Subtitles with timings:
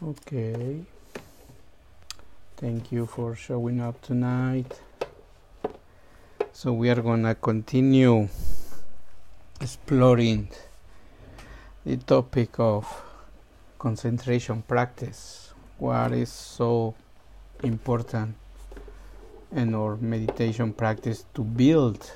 [0.00, 0.84] Okay.
[2.56, 4.80] Thank you for showing up tonight.
[6.52, 8.28] So we are going to continue
[9.60, 10.50] exploring
[11.84, 12.86] the topic of
[13.76, 15.52] concentration practice.
[15.78, 16.94] What is so
[17.64, 18.36] important
[19.50, 22.08] in our meditation practice to build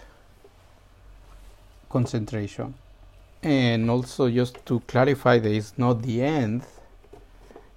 [1.90, 2.74] concentration.
[3.42, 6.62] And also just to clarify that it's not the end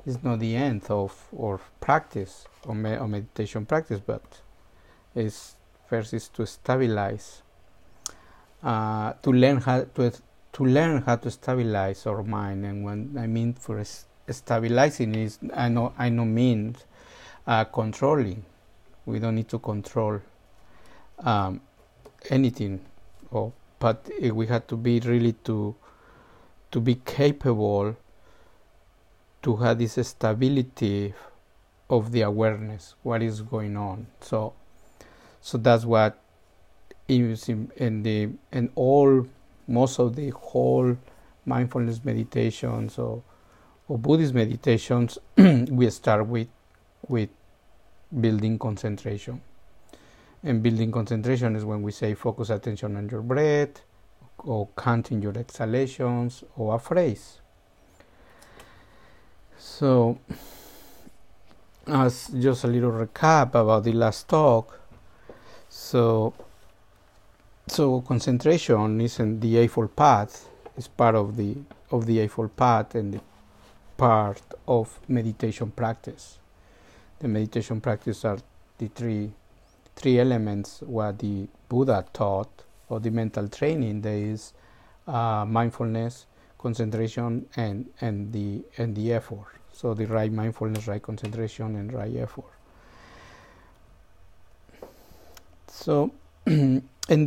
[0.06, 4.24] is not the end of our practice or, me- or meditation practice, but
[5.16, 5.56] it's
[5.88, 7.42] first is to stabilize,
[8.64, 10.12] uh, to learn how to
[10.54, 12.66] to learn how to stabilize our mind.
[12.66, 13.84] And when I mean for
[14.30, 16.76] stabilizing is I know I know mean
[17.48, 18.46] uh, controlling.
[19.06, 20.22] We don't need to control
[21.20, 21.62] um,
[22.30, 22.80] anything,
[23.32, 25.76] or but we have to be really to
[26.72, 27.96] to be capable
[29.46, 31.14] to have this stability
[31.88, 34.08] of the awareness what is going on.
[34.20, 34.54] So
[35.40, 36.20] so that's what
[37.08, 39.28] is in, in the in all
[39.68, 40.98] most of the whole
[41.46, 43.22] mindfulness meditations or
[43.88, 46.48] or buddhist meditations we start with
[47.08, 47.30] with
[48.20, 49.42] building concentration.
[50.42, 53.84] And building concentration is when we say focus attention on your breath
[54.40, 57.42] or counting your exhalations or a phrase
[59.66, 60.20] so,
[61.88, 64.80] as just a little recap about the last talk,
[65.70, 66.34] so
[67.68, 71.58] so concentration is in the Eightfold Path is part of the
[71.90, 73.22] of the Eightfold Path and the
[73.98, 76.38] part of meditation practice.
[77.20, 78.38] The meditation practice are
[78.78, 79.32] the three
[79.96, 84.02] three elements what the Buddha taught or the mental training.
[84.02, 84.54] There is
[85.08, 86.28] uh, mindfulness,
[86.66, 89.50] concentration and and the and the effort.
[89.72, 92.54] So the right mindfulness right concentration and right effort.
[95.68, 96.12] So
[96.46, 96.82] and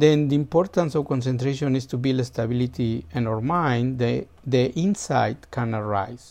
[0.04, 3.98] then the importance of concentration is to build stability in our mind.
[3.98, 6.26] The the insight can arise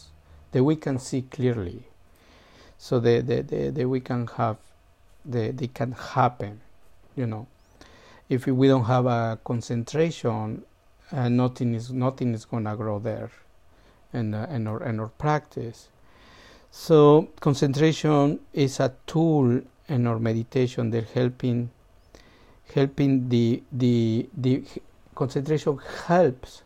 [0.51, 1.83] that we can see clearly.
[2.79, 4.57] So that the, the, we can have
[5.25, 6.61] the they can happen
[7.17, 7.47] you know.
[8.29, 10.63] If we don't have a concentration
[11.11, 13.31] uh, nothing is nothing is gonna grow there,
[14.13, 15.89] in uh, in our in our practice.
[16.71, 21.69] So concentration is a tool in our meditation that helping
[22.73, 24.63] helping the the the
[25.15, 26.63] concentration helps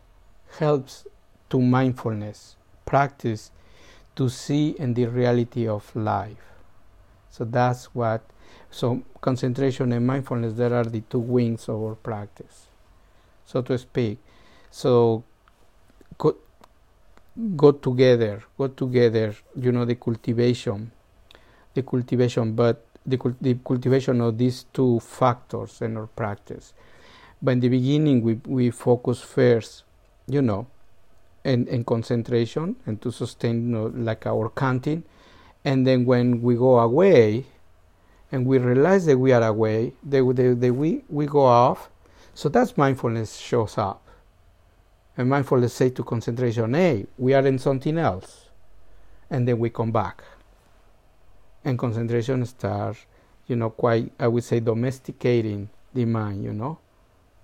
[0.58, 1.06] helps
[1.50, 3.50] to mindfulness practice
[4.16, 6.44] to see in the reality of life.
[7.30, 8.22] So that's what
[8.70, 12.66] so concentration and mindfulness there are the two wings of our practice,
[13.52, 14.18] so to speak.
[14.70, 15.24] So
[16.16, 16.36] go,
[17.56, 20.90] go together, go together, you know, the cultivation,
[21.74, 26.72] the cultivation, but the, the cultivation of these two factors in our practice.
[27.42, 29.84] But in the beginning, we, we focus first,
[30.26, 30.66] you know,
[31.44, 35.02] in, in concentration and to sustain, you know, like our counting.
[35.64, 37.44] And then when we go away
[38.30, 41.90] and we realize that we are away, that, that, that we, we go off,
[42.34, 44.02] so that's mindfulness shows up
[45.16, 48.46] and mindfulness say to concentration, hey, we are in something else.
[49.30, 50.22] And then we come back.
[51.64, 53.06] And concentration starts,
[53.46, 56.78] you know, quite, I would say, domesticating the mind, you know.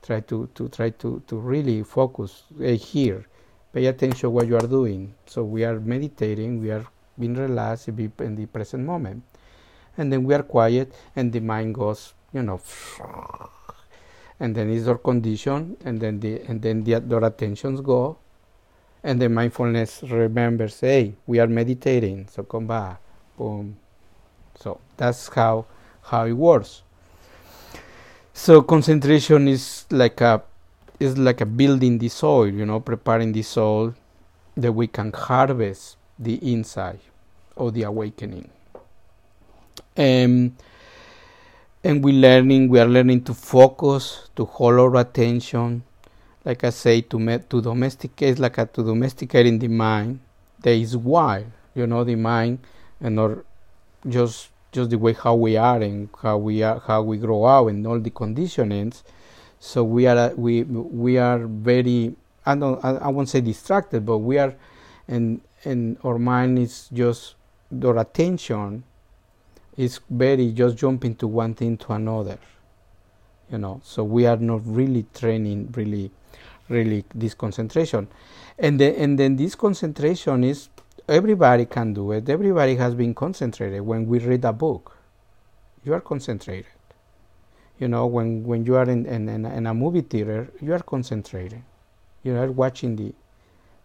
[0.02, 3.26] Try to, to try to, to really focus hey, here.
[3.72, 5.14] Pay attention what you are doing.
[5.26, 6.86] So we are meditating, we are
[7.18, 9.22] being relaxed in the present moment.
[9.98, 12.60] And then we are quiet and the mind goes, you know,
[14.40, 18.16] and then is our condition and then the and then the our attentions go
[19.02, 23.00] and the mindfulness remembers hey we are meditating so come back
[23.38, 23.78] boom.
[24.58, 25.66] So that's how
[26.02, 26.82] how it works.
[28.34, 30.42] So concentration is like a
[31.00, 33.94] is like a building the soil you know preparing the soil
[34.56, 37.00] that we can harvest the insight
[37.56, 38.50] of the awakening.
[39.96, 40.56] Um,
[41.84, 45.82] and we learning we are learning to focus to hold our attention.
[46.44, 50.20] Like i say to me, to domesticate like a, to domesticating the mind.
[50.60, 52.58] That is wild you know the mind
[53.00, 53.38] and not
[54.08, 57.68] just just the way how we are and how we are how we grow up
[57.68, 59.02] and all the conditionings.
[59.60, 62.14] So we are uh, we we are very
[62.46, 64.54] i don't i, I won't say distracted but we are
[65.06, 67.34] and and our mind is just
[67.84, 68.84] our attention
[69.78, 72.38] is very just jumping to one thing to another
[73.50, 76.10] you know so we are not really training really
[76.68, 78.06] really this concentration
[78.58, 80.68] and then and then this concentration is
[81.08, 82.28] everybody can do it.
[82.28, 84.96] Everybody has been concentrated when we read a book.
[85.84, 86.66] You are concentrated.
[87.78, 91.64] You know, when, when you are in, in, in a movie theater, you are concentrating.
[92.24, 93.14] You are watching the,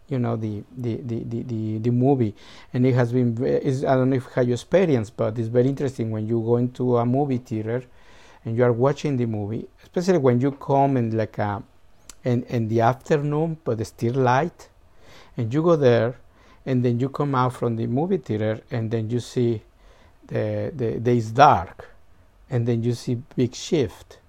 [0.10, 2.36] you know, the, the, the, the, the, the movie.
[2.74, 5.68] And it has been, is, I don't know if how you experience, but it's very
[5.68, 7.84] interesting when you go into a movie theater
[8.46, 11.64] and you are watching the movie, especially when you come in like a,
[12.24, 14.70] in, in the afternoon, but it's still light,
[15.38, 16.16] and you go there
[16.66, 19.62] and then you come out from the movie theater and then you see
[20.28, 21.90] the the days dark.
[22.50, 24.20] And then you see big shift.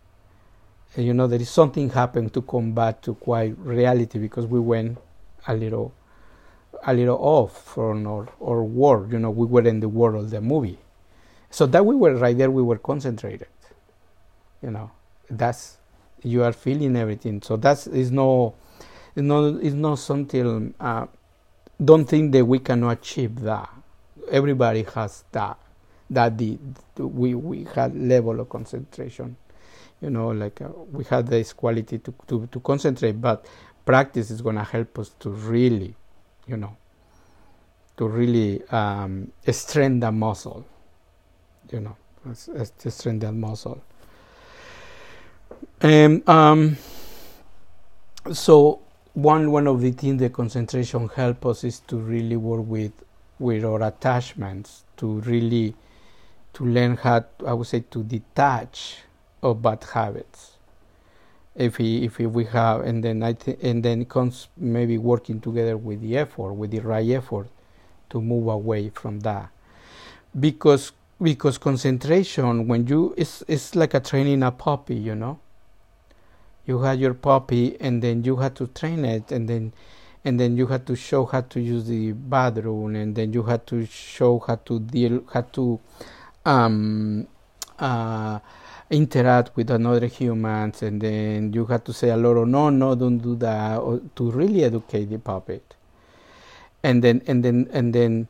[0.97, 4.61] And you know there is something happened to come back to quite reality because we
[4.61, 4.99] went
[5.47, 5.93] a little
[6.87, 10.31] a little off from our, our world you know we were in the world of
[10.31, 10.79] the movie
[11.51, 13.49] so that we were right there we were concentrated
[14.63, 14.91] you know
[15.31, 15.79] that's
[16.23, 18.55] you are feeling everything so that's is no
[19.17, 21.07] not it's not something uh,
[21.83, 23.69] don't think that we cannot achieve that.
[24.31, 25.59] Everybody has that.
[26.11, 26.59] That the,
[26.99, 29.37] we we had level of concentration,
[30.01, 33.47] you know, like uh, we had this quality to, to to concentrate, but
[33.85, 35.95] practice is going to help us to really,
[36.47, 36.77] you know,
[37.97, 40.65] to really um, strengthen the muscle,
[41.71, 41.97] you know,
[42.79, 43.83] to strengthen that muscle.
[45.81, 46.77] And um,
[48.33, 48.81] so
[49.13, 52.93] one one of the things the concentration help us is to really work with
[53.39, 55.75] with our attachments to really
[56.55, 58.99] to learn how I would say to detach
[59.43, 60.54] of bad habits
[61.55, 65.77] if we if we have and then I th- and then comes maybe working together
[65.77, 67.47] with the effort with the right effort
[68.11, 69.51] to move away from that.
[70.39, 70.93] Because
[71.23, 75.39] because concentration when you it's it's like a training a puppy you know?
[76.67, 79.73] You had your puppy and then you had to train it and then
[80.25, 83.67] and then you had to show how to use the bathroom and then you had
[83.69, 85.79] to show how to deal how to
[86.47, 87.27] um,
[87.79, 88.39] uh,
[88.91, 92.95] interact with another humans and then you have to say a lot of no no
[92.95, 95.75] don't do that or to really educate the puppet.
[96.83, 98.29] And then and then and then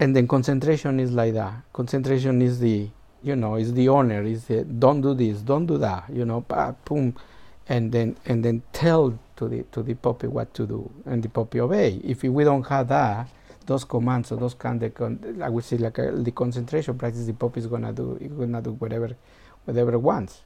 [0.00, 1.54] and then concentration is like that.
[1.72, 2.88] Concentration is the
[3.22, 6.44] you know is the owner is the don't do this don't do that you know
[6.84, 7.14] boom.
[7.68, 11.28] And then and then tell to the to the puppy what to do, and the
[11.28, 12.00] puppy obey.
[12.02, 13.28] If we don't have that,
[13.66, 17.26] those commands or those kind of con- I would say like a, the concentration practice,
[17.26, 19.16] the puppy is gonna do it's gonna do whatever
[19.64, 20.42] whatever it wants.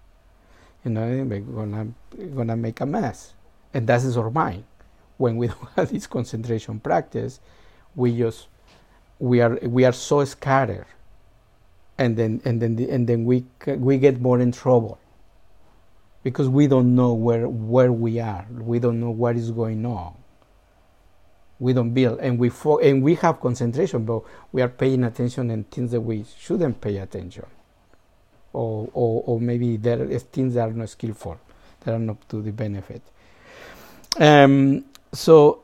[0.85, 1.89] You know, they're gonna
[2.35, 3.35] gonna make a mess,
[3.73, 4.65] and that is our mind.
[5.17, 7.41] When we don't have this concentration practice,
[7.95, 8.49] we just
[9.19, 10.87] we are we are so scattered,
[11.99, 14.99] and then and then the, and then we we get more in trouble
[16.23, 18.47] because we don't know where where we are.
[18.51, 20.15] We don't know what is going on.
[21.61, 24.23] We don't build, and we fo- and we have concentration, but
[24.53, 27.47] we are paying attention in things that we shouldn't pay attention,
[28.55, 31.39] or or, or maybe there are things that are not skillful,
[31.81, 33.03] that are not to the benefit.
[34.19, 35.63] Um, so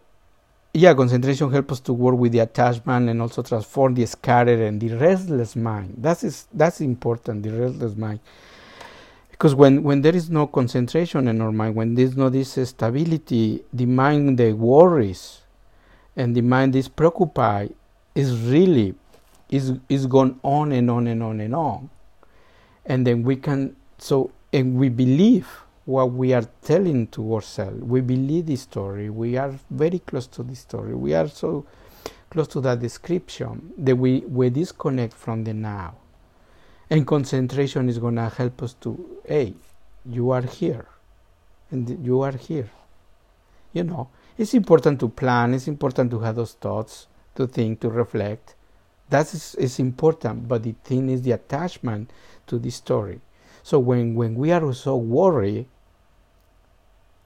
[0.74, 4.80] yeah, concentration helps us to work with the attachment and also transform the scattered and
[4.80, 5.94] the restless mind.
[5.98, 7.42] That is that's important.
[7.42, 8.20] The restless mind
[9.40, 13.64] because when, when there is no concentration in our mind, when there's no this stability,
[13.72, 15.40] the mind the worries
[16.14, 17.72] and the mind is preoccupied
[18.14, 18.94] is really
[19.48, 21.88] is is going on and on and on and on.
[22.86, 25.48] And then we can so and we believe
[25.84, 27.82] what we are telling to ourselves.
[27.82, 29.10] We believe the story.
[29.10, 30.94] We are very close to the story.
[30.94, 31.66] We are so
[32.30, 35.96] close to that description that we, we disconnect from the now.
[36.88, 39.54] And concentration is going to help us to, hey,
[40.06, 40.86] you are here.
[41.70, 42.70] And you are here.
[43.72, 47.06] You know, it's important to plan, it's important to have those thoughts,
[47.36, 48.54] to think, to reflect.
[49.08, 52.10] That is, is important, but the thing is the attachment
[52.50, 53.20] to the story.
[53.62, 55.66] So when, when we are so worried,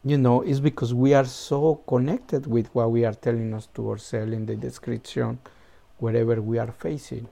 [0.04, 3.90] you know, it's because we are so connected with what we are telling us to
[3.90, 5.38] ourselves in the description,
[5.98, 7.28] wherever we are facing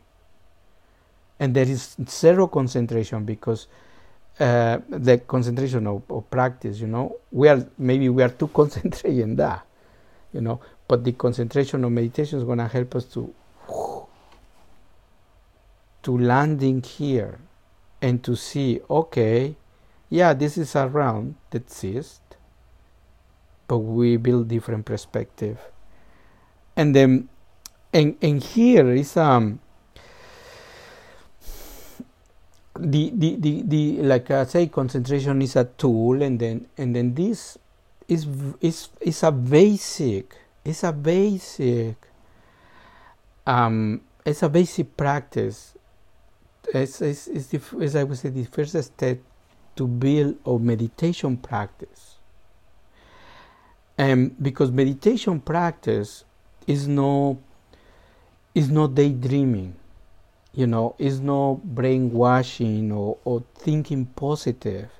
[1.42, 3.66] and there is zero concentration because
[4.38, 9.18] uh, the concentration of, of, practice, you know, we are maybe we are too concentrated
[9.18, 9.66] in that,
[10.32, 13.34] you know, but the concentration of meditation is going to help us to
[16.04, 17.40] to landing here
[18.02, 19.56] and to see, okay,
[20.10, 22.20] yeah, this is around that exists,
[23.68, 25.58] but we build different perspective,
[26.76, 27.28] and then
[27.94, 29.60] and and here is um
[32.78, 37.14] the, the, the, the like I say concentration is a tool and then and then
[37.14, 37.56] this
[38.08, 38.26] is
[38.60, 41.96] is is a basic it's a basic
[43.46, 45.74] um, it's a basic practice.
[46.74, 49.18] It's, it's, it's the, as I would say, the first step
[49.76, 52.16] to build a meditation practice.
[53.98, 56.24] And because meditation practice
[56.66, 57.38] is no
[58.54, 59.74] is not daydreaming,
[60.54, 64.90] you know, is no brainwashing or, or thinking positive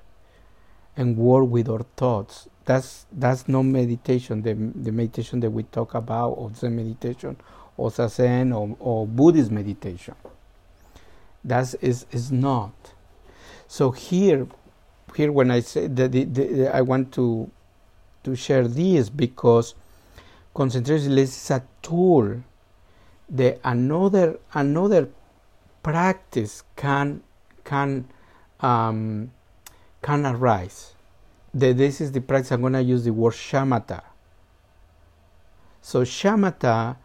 [0.97, 2.49] and work with our thoughts.
[2.65, 4.43] That's that's no meditation.
[4.43, 7.37] The the meditation that we talk about, or Zen meditation,
[7.77, 10.15] or Zazen, or, or Buddhist meditation.
[11.45, 12.73] That is is not.
[13.67, 14.47] So here,
[15.17, 17.51] here when I say that the, the, I want to
[18.25, 19.75] to share this because
[20.55, 22.43] concentration is a tool
[23.31, 25.09] that another another
[25.83, 27.23] practice can
[27.65, 28.09] can
[28.61, 29.33] um,
[30.03, 30.95] can arise.
[31.55, 34.03] The, this is the practice I'm going to use the word shamatha.
[35.81, 36.97] So shamatha,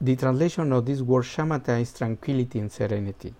[0.00, 3.34] the translation of this word shamatha is tranquility and serenity.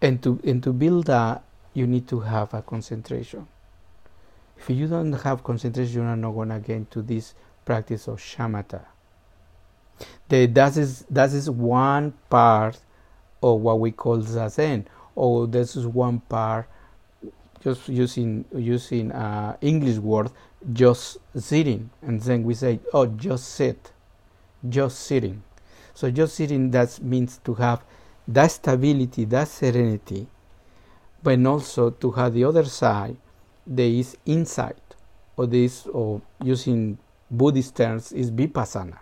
[0.00, 1.42] And to and to build that,
[1.74, 3.46] you need to have a concentration.
[4.56, 8.18] If you don't have concentration, you are not going to get into this practice of
[8.18, 8.82] shamatha.
[10.28, 12.78] The, that is that is one part
[13.42, 16.68] of what we call zazen, or this is one part
[17.62, 20.30] just using using uh, English word
[20.72, 23.92] just sitting, and then we say oh just sit,
[24.68, 25.42] just sitting.
[25.94, 27.82] So just sitting that means to have
[28.28, 30.26] that stability, that serenity,
[31.22, 33.16] but also to have the other side,
[33.66, 34.76] there is insight,
[35.36, 36.98] or this, or using
[37.30, 38.98] Buddhist terms, is vipassana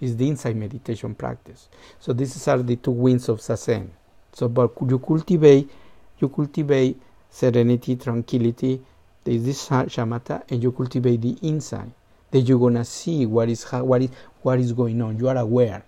[0.00, 1.68] is the insight meditation practice.
[1.98, 3.88] So these are the two wings of Zazen.
[4.32, 5.70] So but you cultivate
[6.18, 7.00] you cultivate
[7.30, 8.80] serenity, tranquility,
[9.24, 11.90] there is this shamatha, and you cultivate the insight.
[12.30, 14.10] That you're gonna see what is what is
[14.42, 15.18] what is going on.
[15.18, 15.84] You are aware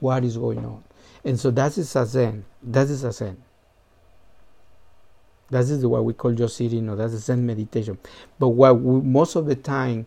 [0.00, 0.82] what is going on.
[1.28, 2.42] And so that is a Zen.
[2.62, 3.36] That is a Zen.
[5.50, 7.98] That is what we call just sitting, or that's a Zen meditation.
[8.38, 10.06] But what we, most of the time,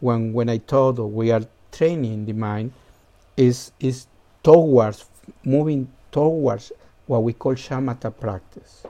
[0.00, 1.40] when when I told or we are
[1.72, 2.74] training the mind
[3.38, 4.06] is is
[4.42, 5.06] towards
[5.44, 6.72] moving towards
[7.06, 8.84] what we call shamatha practice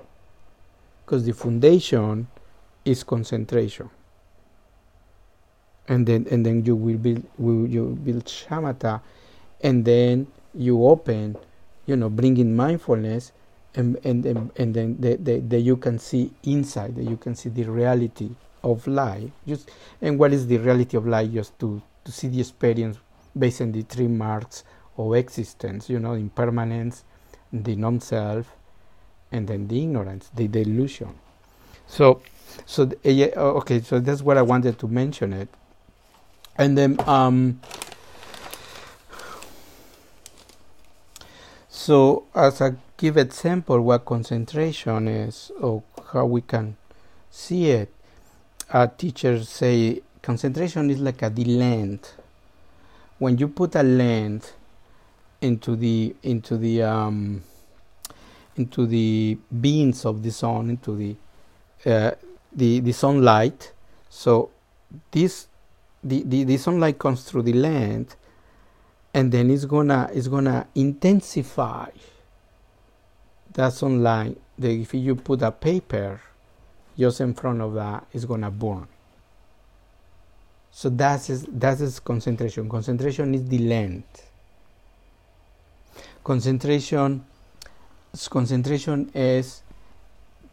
[1.04, 2.26] because the foundation
[2.84, 3.90] is concentration
[5.88, 9.00] and then and then you will build will you build shamatha
[9.60, 11.36] and then you open
[11.90, 13.32] you know bringing mindfulness
[13.74, 17.34] and and and, and then that the, the, you can see inside that you can
[17.34, 18.30] see the reality
[18.62, 19.30] of life.
[19.46, 19.70] Just
[20.00, 21.32] and what is the reality of life?
[21.32, 22.98] Just to to see the experience
[23.36, 24.62] based on the three marks
[24.96, 27.04] of existence, you know, impermanence,
[27.52, 28.54] the non-self,
[29.32, 31.14] and then the ignorance, the delusion.
[31.86, 32.22] So,
[32.66, 35.48] so yeah, okay, so that's what I wanted to mention it,
[36.56, 37.60] and then um,
[41.80, 45.82] so as a give example, what concentration is or
[46.12, 46.76] how we can
[47.30, 47.90] see it,
[48.68, 52.18] a teacher say concentration is like a the length.
[53.18, 54.52] When you put a length
[55.40, 57.42] into the into the um,
[58.56, 61.16] into the beams of the sun, into the
[61.90, 62.10] uh,
[62.52, 63.72] the the sunlight,
[64.10, 64.50] so
[65.10, 65.46] this
[66.04, 68.16] the, the, the sunlight comes through the lens
[69.12, 71.88] and then it's gonna it's gonna intensify
[73.52, 76.20] that sunlight that if you put a paper
[76.98, 78.86] just in front of that it's gonna burn
[80.70, 82.68] so that is that is concentration.
[82.68, 84.30] Concentration is the length.
[86.22, 87.24] Concentration
[88.30, 89.62] concentration is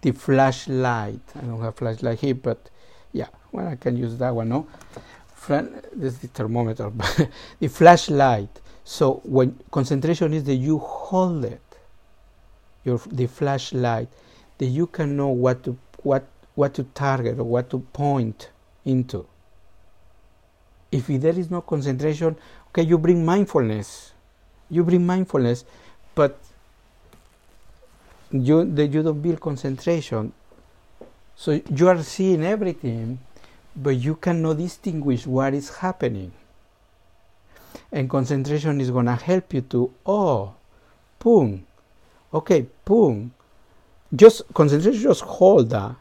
[0.02, 1.20] the flashlight.
[1.36, 2.70] I don't have flashlight here, but
[3.14, 4.50] yeah, well I can use that one.
[4.50, 4.68] No,
[5.48, 6.92] this is the thermometer,
[7.60, 8.50] the flashlight.
[8.84, 11.62] So when concentration is that you hold it,
[12.86, 14.08] your the flashlight,
[14.58, 16.26] that you can know what to what
[16.56, 18.50] what to target or what to point
[18.86, 19.26] into
[20.92, 22.36] if there is no concentration,
[22.70, 24.14] okay, you bring mindfulness.
[24.70, 25.66] You bring mindfulness,
[26.16, 26.38] but
[28.32, 30.34] you, the, you don't build concentration.
[31.36, 33.20] So you are seeing everything,
[33.78, 36.32] but you cannot distinguish what is happening.
[37.92, 40.56] And concentration is going to help you to, oh,
[41.20, 41.66] boom,
[42.34, 43.34] okay, boom.
[44.14, 45.96] Just concentration, just hold that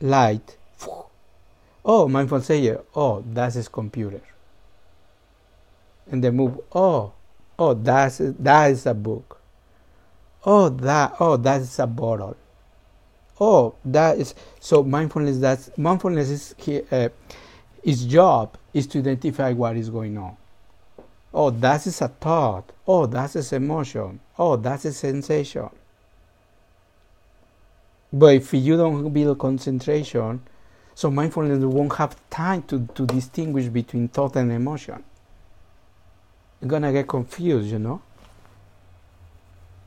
[0.00, 0.56] light
[1.88, 2.82] Oh, mindful sayer.
[2.96, 4.20] Oh, that's his computer.
[6.10, 6.58] And they move.
[6.74, 7.12] Oh,
[7.56, 9.40] oh, that's that is a book.
[10.44, 11.14] Oh, that.
[11.20, 12.36] Oh, that is a bottle.
[13.40, 15.38] Oh, that is so mindfulness.
[15.38, 16.54] That's mindfulness is
[16.90, 17.08] uh,
[17.82, 20.36] its job is to identify what is going on.
[21.34, 22.72] Oh, that is a thought.
[22.86, 24.20] Oh, that is emotion.
[24.38, 25.68] Oh, that's a sensation.
[28.12, 30.40] But if you don't build concentration,
[30.94, 35.04] so mindfulness won't have time to, to distinguish between thought and emotion.
[36.60, 38.00] You're gonna get confused, you know.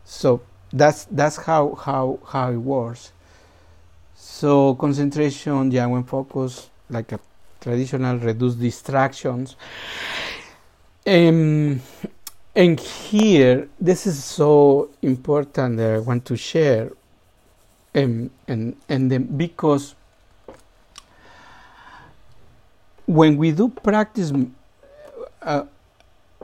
[0.05, 0.41] So
[0.71, 3.11] that's that's how how how it works.
[4.21, 7.19] So concentration, yeah, when focus like a
[7.61, 9.55] traditional reduce distractions.
[11.07, 11.81] Um,
[12.53, 16.91] and here, this is so important that I want to share,
[17.95, 19.95] um, and and then because
[23.05, 24.33] when we do practice,
[25.41, 25.63] uh,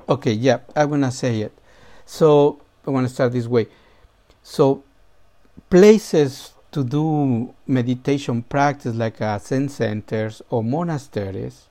[0.07, 1.53] okay, yeah, I'm gonna say it.
[2.05, 3.67] So I want to start this way.
[4.43, 4.81] So
[5.69, 11.67] places to do meditation practice like uh, Zen centers or monasteries.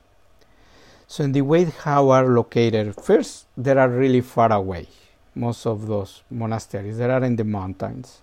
[1.06, 4.86] So in the way how are located, first they are really far away.
[5.34, 8.22] Most of those monasteries they are in the mountains.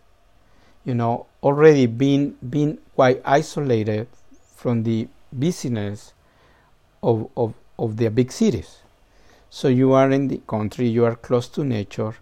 [0.83, 4.07] You know, already being being quite isolated
[4.55, 5.07] from the
[5.37, 6.13] business
[7.03, 8.79] of, of, of the big cities.
[9.51, 12.15] So you are in the country, you are close to nature.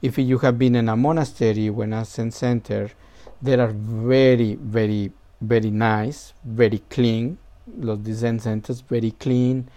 [0.00, 2.92] If you have been in a monastery when a Zen center,
[3.40, 7.38] they are very, very, very nice, very clean.
[7.78, 9.68] Los Zen centers very clean.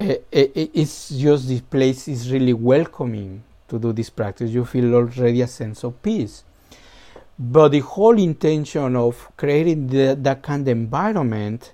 [0.00, 4.50] Uh, it's just this place is really welcoming to do this practice.
[4.50, 6.44] You feel already a sense of peace.
[7.38, 11.72] But the whole intention of creating the, that kind of environment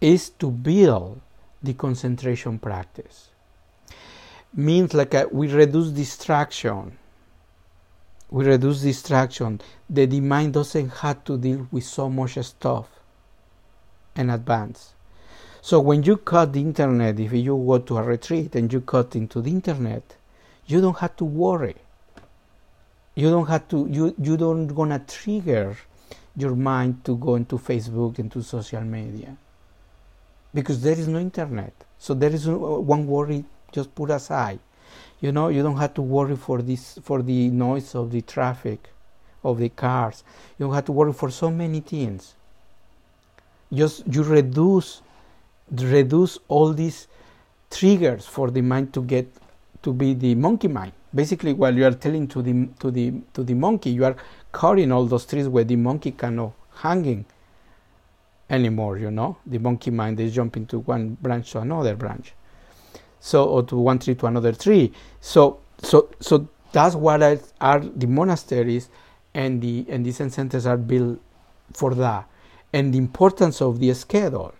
[0.00, 1.20] is to build
[1.62, 3.30] the concentration practice.
[4.52, 6.98] Means like a, we reduce distraction
[8.34, 12.88] we reduce distraction, the mind doesn't have to deal with so much stuff
[14.16, 14.94] in advance.
[15.62, 19.14] So when you cut the internet, if you go to a retreat and you cut
[19.14, 20.16] into the internet,
[20.66, 21.76] you don't have to worry.
[23.14, 25.76] You don't have to you you don't gonna trigger
[26.36, 29.36] your mind to go into Facebook into social media
[30.52, 31.72] because there is no internet.
[32.00, 34.58] So there is uh, one worry just put aside
[35.24, 38.90] you know you don't have to worry for this for the noise of the traffic
[39.42, 40.22] of the cars.
[40.58, 42.34] You don't have to worry for so many things.
[43.72, 45.00] Just you reduce
[45.70, 47.08] reduce all these
[47.70, 49.26] triggers for the mind to get
[49.82, 50.92] to be the monkey mind.
[51.14, 54.16] Basically while you are telling to the to the to the monkey you are
[54.52, 57.24] cutting all those trees where the monkey cannot hanging
[58.50, 59.38] anymore you know?
[59.46, 62.34] The monkey mind is jumping to one branch to another branch
[63.24, 64.92] so or to one tree to another tree.
[65.22, 68.90] So so so that's what are the monasteries
[69.32, 71.18] and the and the Zen centers are built
[71.72, 72.28] for that.
[72.74, 74.52] And the importance of the schedule.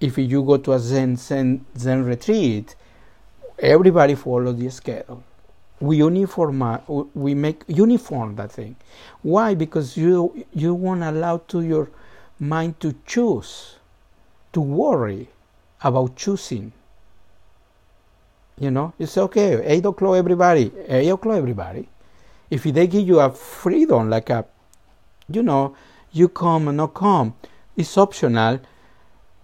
[0.00, 2.74] If you go to a zen zen, zen retreat
[3.60, 5.22] everybody follows the schedule.
[5.78, 6.80] We uniform
[7.14, 8.74] we make uniform that thing.
[9.22, 9.54] Why?
[9.54, 11.88] Because you you won't allow to your
[12.40, 13.76] mind to choose
[14.54, 15.28] to worry
[15.84, 16.72] about choosing
[18.58, 19.62] you know, it's okay.
[19.64, 20.70] Eight o'clock, everybody.
[20.88, 21.88] Eight o'clock, everybody.
[22.50, 24.44] If they give you a freedom, like a,
[25.28, 25.74] you know,
[26.12, 27.34] you come and not come,
[27.76, 28.60] it's optional.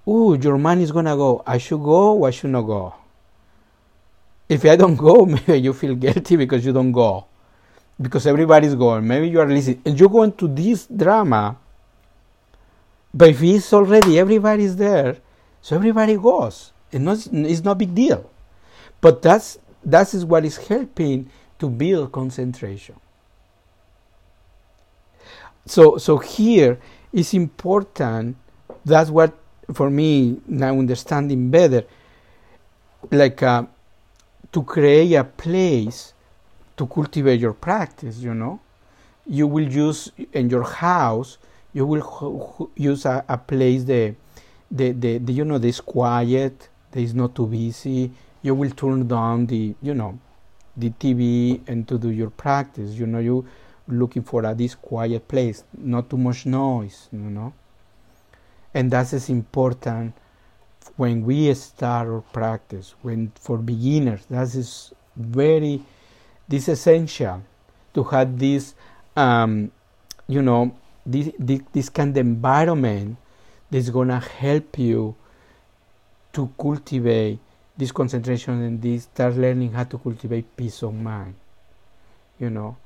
[0.07, 1.43] Ooh, your mind is gonna go.
[1.47, 2.95] I should go or I should not go.
[4.49, 7.27] If I don't go, maybe you feel guilty because you don't go.
[8.01, 9.07] Because everybody's going.
[9.07, 9.83] Maybe you are listening.
[9.85, 11.57] And you go into this drama.
[13.13, 15.17] But if it's already everybody's there,
[15.61, 16.73] so everybody goes.
[16.93, 18.31] It's not, it's not a big deal.
[19.01, 22.97] But that's that is what is helping to build concentration.
[25.67, 26.79] So so here
[27.13, 28.37] is important.
[28.85, 29.37] That's what
[29.73, 31.85] for me now understanding better,
[33.11, 33.67] like uh,
[34.53, 36.15] to create a place
[36.77, 38.19] to cultivate your practice.
[38.19, 38.61] You know,
[39.27, 41.39] you will use in your house.
[41.73, 44.15] You will use a, a place the,
[44.71, 46.69] the, the, the you know this quiet.
[46.91, 48.11] There is not too busy
[48.43, 50.19] you will turn down the you know
[50.77, 52.95] the TV and to do your practice.
[52.95, 53.47] You know, you
[53.89, 57.09] looking for a this quiet place, not too much noise.
[57.13, 57.53] You know,
[58.73, 60.15] and that is important
[60.97, 62.95] when we start our practice.
[63.03, 65.83] When for beginners, that is very
[66.49, 67.43] this essential
[67.95, 68.75] to have this,
[69.17, 69.71] um,
[70.29, 73.17] you know, this, this this kind of environment
[73.71, 75.17] that's gonna help you
[76.33, 77.41] to cultivate
[77.79, 81.35] this concentration and this start learning how to cultivate peace of mind
[82.39, 82.77] you know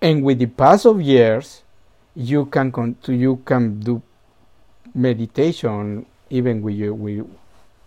[0.00, 1.62] and with the pass of years
[2.14, 4.00] you can con- you can do
[4.94, 7.26] meditation even with with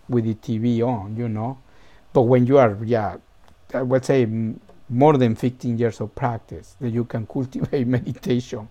[0.08, 1.58] with the TV on, you know.
[2.12, 3.16] But when you are, yeah,
[3.74, 4.26] I would say
[4.88, 8.68] more than 15 years of practice, that you can cultivate meditation,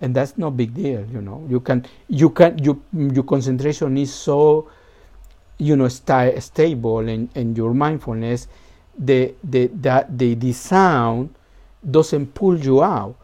[0.00, 1.46] and that's no big deal, you know.
[1.48, 4.68] You can, you can, you, your concentration is so,
[5.58, 8.48] you know, sta- stable, and, and your mindfulness,
[8.98, 11.34] the the that the, the sound
[11.88, 13.16] doesn't pull you out.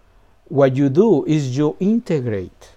[0.49, 2.71] What you do is you integrate.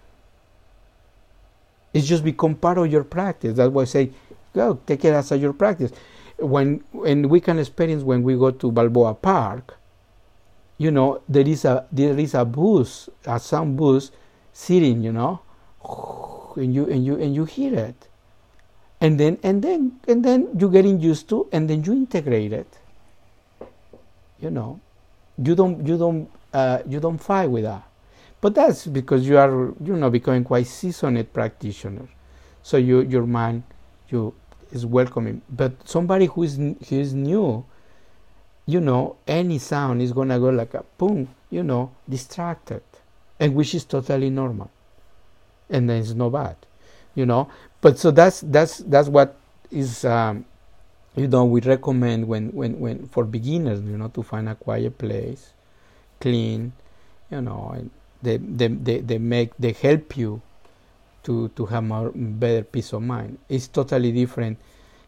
[1.94, 3.56] It's just become part of your practice.
[3.56, 4.12] That's why I say,
[4.54, 5.92] go take it as a your practice.
[6.38, 9.78] When and we can experience when we go to Balboa Park,
[10.78, 14.12] you know, there is a there is a bus, a sound bus
[14.52, 15.42] sitting, you know,
[16.56, 18.08] and you and you and you hear it.
[19.04, 22.80] And then and then and then you getting used to and then you integrate it.
[24.40, 24.80] You know.
[25.38, 27.84] You don't you don't uh, you don't fight with that.
[28.40, 32.08] But that's because you are you know becoming quite seasoned practitioner.
[32.62, 33.64] So you your mind
[34.08, 34.34] you
[34.72, 35.42] is welcoming.
[35.50, 37.66] But somebody who is who is new,
[38.66, 42.84] you know, any sound is gonna go like a boom, you know, distracted,
[43.40, 44.72] and which is totally normal,
[45.70, 46.56] and then it's no bad,
[47.16, 47.50] you know.
[47.84, 49.36] But so that's that's that's what
[49.70, 50.06] is.
[50.06, 50.46] Um,
[51.16, 54.98] you know, we recommend when, when, when for beginners, you know, to find a quiet
[54.98, 55.54] place,
[56.20, 56.74] clean,
[57.30, 57.92] you know, and
[58.22, 60.42] they, they, they, they make they help you
[61.24, 63.38] to to have more better peace of mind.
[63.48, 64.58] It's totally different,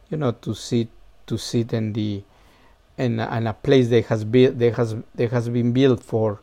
[0.10, 0.90] you know, to sit
[1.28, 2.22] to sit in the
[2.98, 6.40] in a, in a place that has built that has that has been built for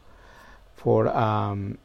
[0.74, 1.78] for um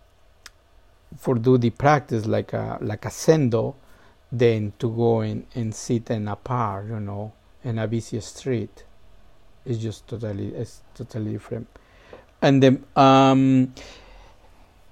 [1.18, 3.76] for do the practice like a like a zendo,
[4.32, 8.84] then to go and, and sit in a park, you know, in a busy street.
[9.66, 11.68] It's just totally it's totally different.
[12.42, 13.74] And then um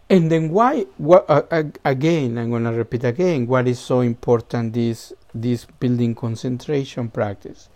[0.09, 0.85] and then why?
[0.97, 2.37] What uh, again?
[2.37, 3.47] I'm gonna repeat again.
[3.47, 4.73] What is so important?
[4.73, 7.69] This this building concentration practice,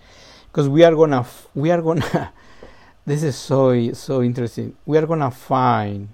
[0.48, 2.32] because we are gonna we are gonna.
[3.06, 4.76] this is so so interesting.
[4.86, 6.10] We are gonna find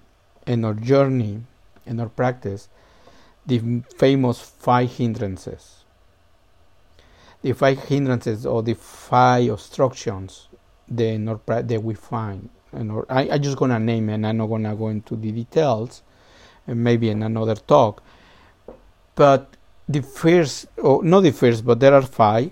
[0.48, 1.44] in our journey,
[1.86, 2.70] in our practice,
[3.46, 5.84] the famous five hindrances.
[7.42, 10.48] The five hindrances or the five obstructions
[10.88, 15.16] that, we find and I, I just gonna name and I'm not gonna go into
[15.16, 16.04] the details
[16.68, 18.04] maybe in another talk.
[19.16, 19.56] But
[19.88, 22.52] the first or not the first but there are five.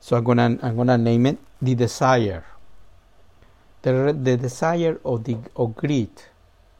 [0.00, 2.44] So I'm gonna I'm gonna name it the desire.
[3.82, 6.10] The, the desire of the of greed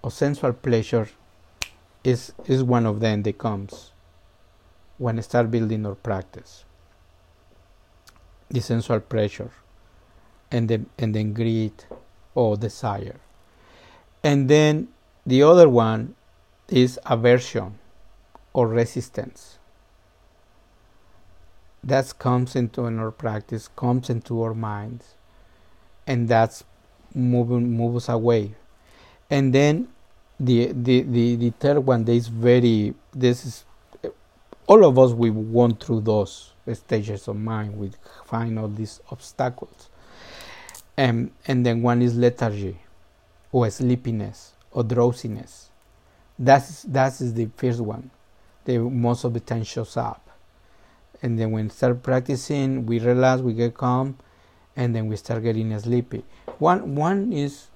[0.02, 1.08] or sensual pleasure
[2.04, 3.92] is is one of them that comes
[4.98, 6.64] when I start building our practice
[8.50, 9.50] the sensual pressure
[10.50, 11.84] and then and then greed
[12.34, 13.20] or desire.
[14.22, 14.88] And then
[15.26, 16.14] the other one
[16.68, 17.78] is aversion
[18.52, 19.58] or resistance.
[21.84, 25.14] That comes into our practice, comes into our minds,
[26.06, 26.64] and that's
[27.14, 28.54] moving moves away.
[29.30, 29.88] And then
[30.38, 33.64] the the the, the third one that is very this is
[34.66, 37.90] all of us we went through those stages of mind we
[38.26, 39.88] find all these obstacles
[40.98, 42.76] um, and then one is lethargy
[43.52, 45.70] or sleepiness or drowsiness.
[46.38, 48.10] That's that is the first one.
[48.64, 50.28] The most of the time shows up.
[51.22, 54.18] And then when start practicing, we relax, we get calm,
[54.76, 56.24] and then we start getting sleepy.
[56.58, 57.68] One one is,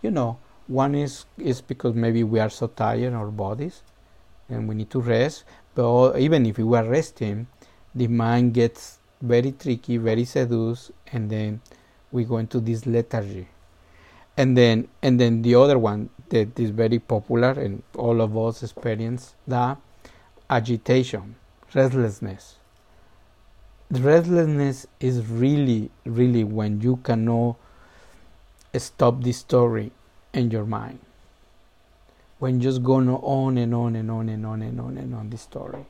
[0.00, 0.38] you know,
[0.70, 3.82] one is is because maybe we are so tired in our bodies,
[4.48, 5.44] and we need to rest.
[5.74, 7.46] But even if we are resting,
[7.94, 11.60] the mind gets very tricky, very seduced, and then
[12.12, 13.48] we go into this lethargy
[14.36, 18.62] and then and then the other one that is very popular and all of us
[18.62, 19.76] experience the
[20.48, 21.34] agitation
[21.74, 22.56] restlessness
[23.90, 27.56] restlessness is really really when you cannot
[28.78, 29.90] stop the story
[30.32, 30.98] in your mind
[32.38, 35.42] when just going on and on and on and on and on and on this
[35.42, 35.84] story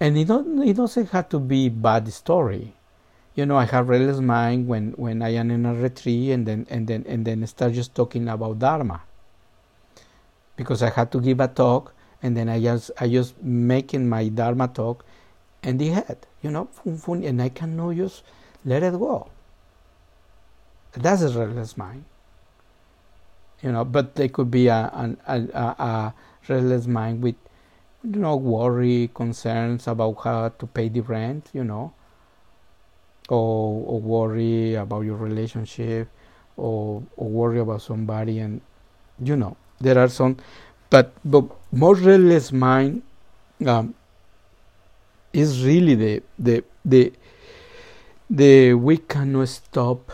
[0.00, 2.72] and it don't it doesn't have to be bad story
[3.38, 6.66] you know, I have restless mind when, when I am in a retreat and then
[6.68, 9.02] and then and then start just talking about Dharma.
[10.56, 14.26] Because I had to give a talk and then I just I just making my
[14.26, 15.04] Dharma talk
[15.62, 18.24] in the head, you know, fun, fun, and I cannot just
[18.64, 19.28] let it go.
[20.94, 22.06] That's a restless mind.
[23.62, 26.14] You know, but they could be a, a, a,
[26.48, 27.34] restless mind with
[28.04, 31.92] you know worry, concerns about how to pay the rent, you know,
[33.28, 36.08] or, or worry about your relationship
[36.56, 38.60] or, or worry about somebody and
[39.22, 40.36] you know there are some
[40.90, 43.02] but but more restless mind
[43.66, 43.94] um,
[45.32, 47.12] is really the the the
[48.30, 50.12] the we cannot stop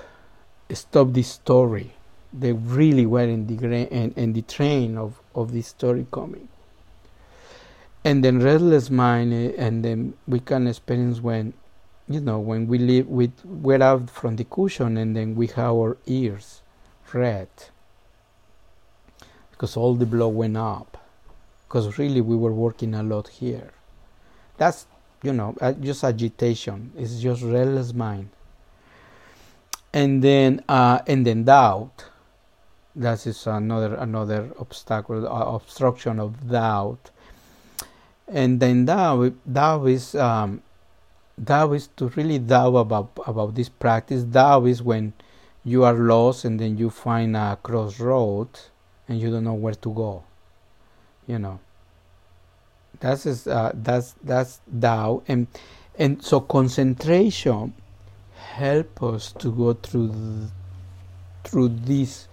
[0.73, 1.95] stop this story.
[2.37, 6.49] They really were in the gra- and, and the train of, of this story coming.
[8.05, 11.55] And then restless mind, eh, and then we can experience when,
[12.09, 15.75] you know, when we live with we're out from the cushion, and then we have
[15.75, 16.61] our ears
[17.13, 17.49] red
[19.53, 20.99] because all the blood went up.
[21.67, 23.71] Because really, we were working a lot here.
[24.59, 24.87] That's
[25.23, 26.93] you know just agitation.
[26.97, 28.29] It's just restless mind
[29.95, 32.05] and then uh, and then doubt
[32.97, 37.11] that is another another obstacle uh, obstruction of doubt.
[38.29, 40.63] And then doubt doubt is um,
[41.43, 44.25] doubt is to really doubt about about this practice.
[44.25, 45.13] Doubt is when
[45.65, 48.49] you are lost and then you find a crossroad
[49.09, 50.25] and you don't know where to go
[51.27, 51.61] you know.
[53.01, 55.25] That's is uh, that's that's doubt.
[55.29, 55.47] And
[55.99, 57.75] and so concentration
[58.37, 60.51] help us to go through th-
[61.45, 62.29] through this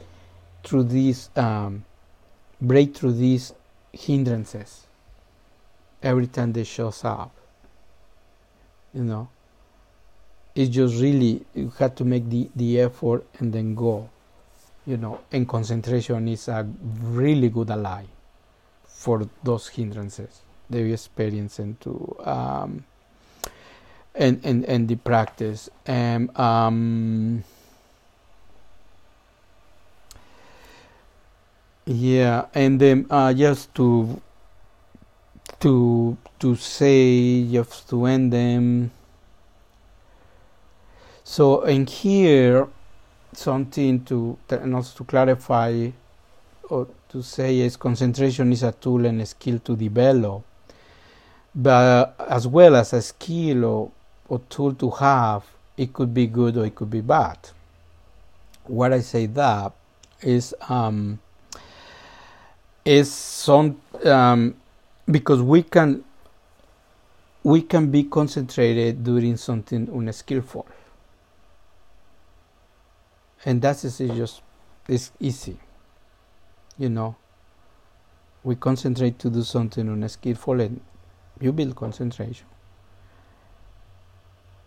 [0.64, 1.84] through these um,
[2.62, 3.54] break through these
[3.92, 4.88] hindrances
[6.02, 7.32] every time they shows up
[8.94, 9.30] you know?
[10.54, 14.10] It's just really you have to make the, the effort and then go
[14.86, 15.20] you know?
[15.32, 16.68] And concentration is a
[17.02, 18.06] really good ally
[18.86, 22.86] for those hindrances that we experience and to um,
[24.16, 25.70] and and and the practice.
[25.86, 27.44] And um
[31.86, 34.22] yeah and then uh just to
[35.60, 38.92] to to say just to end them
[41.24, 42.68] so in here
[43.34, 45.90] something to and also to clarify
[46.70, 50.44] or to say is concentration is a tool and a skill to develop
[51.54, 53.92] but as well as a skill or
[54.32, 55.44] or tool to have,
[55.76, 57.38] it could be good or it could be bad.
[58.64, 59.74] What I say that
[60.22, 61.20] is um,
[62.86, 64.56] is some um,
[65.10, 66.04] because we can
[67.44, 70.68] we can be concentrated doing something unskillful,
[73.46, 74.42] and that is just
[74.88, 75.58] it's easy,
[76.78, 77.16] you know.
[78.44, 80.82] We concentrate to do something unskillful, and
[81.40, 82.48] you build concentration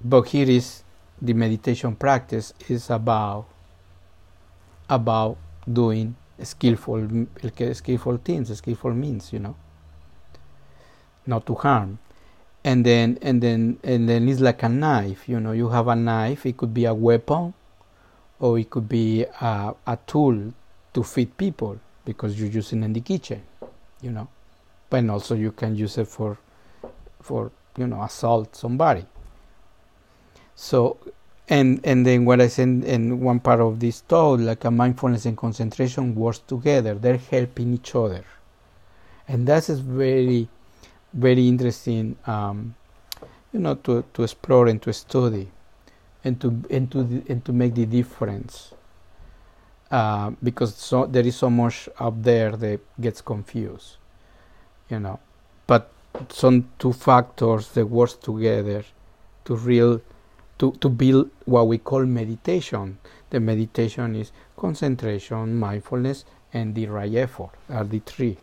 [0.05, 0.83] but here is
[1.21, 3.47] the meditation practice is about
[4.89, 5.39] about
[5.73, 7.27] doing skillful
[7.73, 9.57] skillful things skillful means you know
[11.27, 11.99] not to harm.
[12.65, 15.95] And then and then and then it's like a knife you know you have a
[15.95, 17.53] knife it could be a weapon
[18.41, 20.53] or it could be a, a tool
[20.95, 23.43] to feed people because you're using it in the kitchen
[24.01, 24.29] you know.
[24.91, 26.39] But also you can use it for
[27.21, 29.07] for you know assault somebody.
[30.55, 30.99] So,
[31.49, 35.27] and and then what I said in one part of this talk, like a mindfulness
[35.27, 36.95] and concentration works together.
[36.95, 38.25] They're helping each other,
[39.29, 40.49] and that is very,
[41.13, 42.17] very interesting.
[42.27, 42.75] Um,
[43.53, 45.51] you know, to to explore and to study,
[46.25, 48.73] and to and to and to make the difference.
[49.91, 53.97] Uh, because so there is so much up there that gets confused,
[54.89, 55.21] you know.
[55.67, 55.91] But
[56.31, 58.83] some two factors that work together
[59.45, 60.01] to real
[60.59, 62.99] to, to build what we call meditation.
[63.31, 68.39] The meditation is concentration, mindfulness, and the right effort are the three.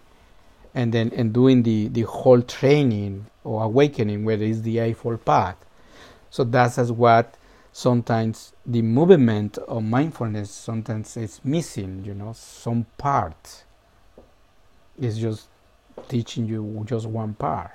[0.73, 5.57] And then and doing the, the whole training or awakening, where is the Eightfold Path.
[6.29, 7.35] So that's as what
[7.73, 13.63] sometimes the movement of mindfulness sometimes is missing, you know, some part
[14.99, 15.47] is just
[16.07, 17.71] teaching you just one part.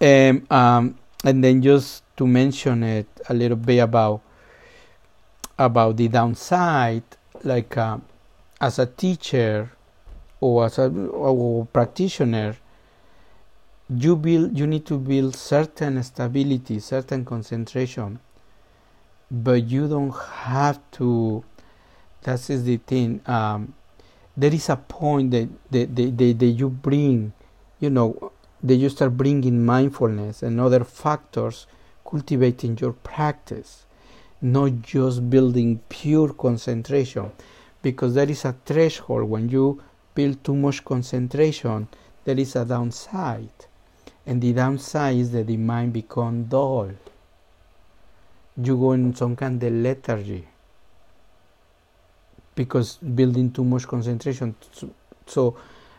[0.00, 4.20] And, um, and then just to mention it a little bit about
[5.58, 7.04] about the downside,
[7.42, 7.98] like uh,
[8.60, 9.70] as a teacher
[10.40, 12.56] or as a or practitioner,
[13.88, 18.18] you build you need to build certain stability, certain concentration,
[19.30, 21.44] but you don't have to.
[22.22, 23.20] That is the thing.
[23.26, 23.74] Um,
[24.36, 27.32] there is a point that, that, that, that, that you bring,
[27.78, 31.66] you know, that you start bringing mindfulness and other factors
[32.14, 33.86] cultivating your practice,
[34.40, 37.32] not just building pure concentration,
[37.82, 39.82] because there is a threshold when you
[40.14, 41.88] build too much concentration,
[42.24, 43.66] there is a downside,
[44.24, 46.92] and the downside is that the mind becomes dull.
[48.56, 50.46] You go in some kind of lethargy
[52.54, 54.54] because building too much concentration.
[55.26, 55.56] So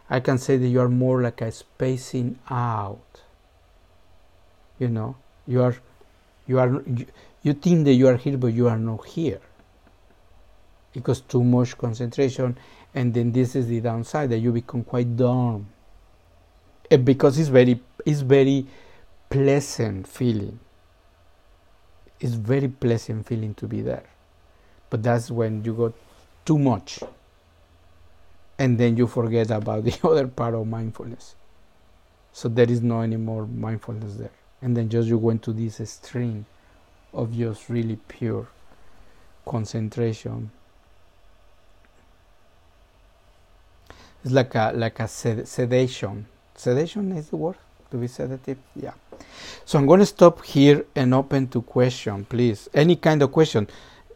[0.10, 3.02] I can say that you are more like a spacing out
[4.80, 5.16] you know
[5.48, 5.76] you are
[6.48, 7.06] you are you,
[7.42, 9.42] you think that you are here but you are not here.
[10.94, 12.58] Because too much concentration
[12.94, 15.68] and then this is the downside that you become quite dumb.
[16.90, 18.68] And because it's very it's very
[19.30, 20.60] pleasant feeling.
[22.20, 24.06] It's very pleasant feeling to be there.
[24.90, 25.94] But that's when you got
[26.46, 27.00] too much.
[28.58, 31.36] And then you forget about the other part of mindfulness.
[32.32, 34.32] So there is no any more mindfulness there
[34.66, 36.44] and then just you go into this stream
[37.14, 38.48] of just really pure
[39.46, 40.50] concentration.
[44.24, 46.26] It's like a like a sed- sedation.
[46.56, 47.58] Sedation is the word?
[47.92, 48.58] To be sedative?
[48.76, 48.94] Yeah.
[49.66, 52.68] So i'm going to stop here and open to question please.
[52.74, 53.68] Any kind of question.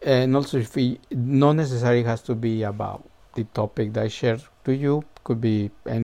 [0.01, 4.41] And also if it not necessarily has to be about the topic that i shared
[4.65, 5.03] to you.
[5.23, 5.97] Could be any